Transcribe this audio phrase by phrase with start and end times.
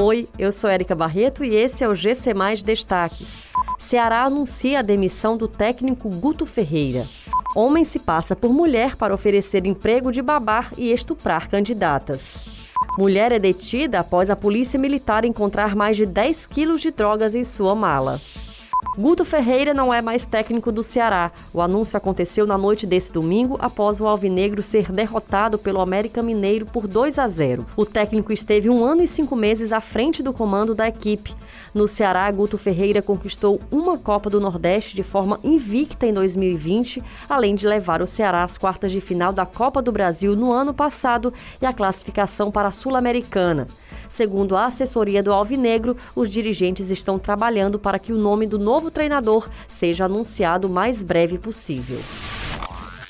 [0.00, 3.44] Oi, eu sou Érica Barreto e esse é o GC Mais Destaques.
[3.80, 7.04] Ceará anuncia a demissão do técnico Guto Ferreira.
[7.52, 12.36] Homem se passa por mulher para oferecer emprego de babar e estuprar candidatas.
[12.96, 17.42] Mulher é detida após a polícia militar encontrar mais de 10 quilos de drogas em
[17.42, 18.20] sua mala.
[18.98, 21.30] Guto Ferreira não é mais técnico do Ceará.
[21.54, 26.66] O anúncio aconteceu na noite desse domingo após o Alvinegro ser derrotado pelo América Mineiro
[26.66, 27.64] por 2 a 0.
[27.76, 31.32] O técnico esteve um ano e cinco meses à frente do comando da equipe.
[31.72, 37.54] No Ceará, Guto Ferreira conquistou uma Copa do Nordeste de forma invicta em 2020, além
[37.54, 41.32] de levar o Ceará às quartas de final da Copa do Brasil no ano passado
[41.62, 43.68] e a classificação para a Sul-Americana.
[44.18, 48.90] Segundo a assessoria do Alvinegro, os dirigentes estão trabalhando para que o nome do novo
[48.90, 52.00] treinador seja anunciado o mais breve possível.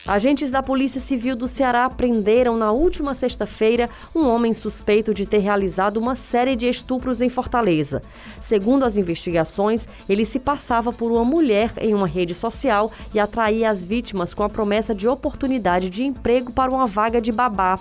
[0.06, 5.38] Agentes da Polícia Civil do Ceará prenderam na última sexta-feira um homem suspeito de ter
[5.38, 8.02] realizado uma série de estupros em Fortaleza.
[8.38, 13.70] Segundo as investigações, ele se passava por uma mulher em uma rede social e atraía
[13.70, 17.78] as vítimas com a promessa de oportunidade de emprego para uma vaga de babá.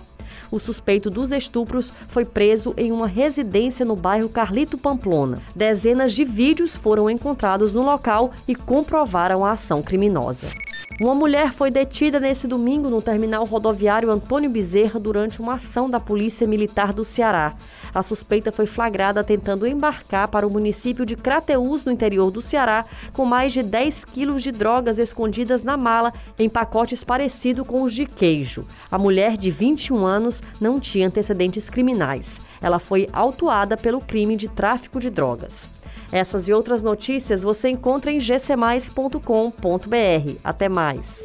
[0.51, 5.41] O suspeito dos estupros foi preso em uma residência no bairro Carlito Pamplona.
[5.55, 10.47] Dezenas de vídeos foram encontrados no local e comprovaram a ação criminosa.
[10.99, 15.99] Uma mulher foi detida nesse domingo no terminal rodoviário Antônio Bezerra durante uma ação da
[15.99, 17.53] Polícia Militar do Ceará.
[17.97, 22.85] A suspeita foi flagrada tentando embarcar para o município de Crateús, no interior do Ceará,
[23.11, 27.91] com mais de 10 quilos de drogas escondidas na mala em pacotes parecidos com os
[27.91, 28.67] de queijo.
[28.91, 32.39] A mulher, de 21 anos, não tinha antecedentes criminais.
[32.61, 35.67] Ela foi autuada pelo crime de tráfico de drogas.
[36.11, 39.21] Essas e outras notícias você encontra em gcmais.com.br.
[40.43, 41.23] Até mais.